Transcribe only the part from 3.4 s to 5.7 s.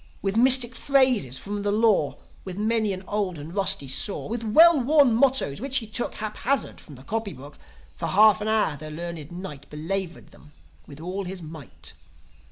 rusty saw, With well worn mottoes,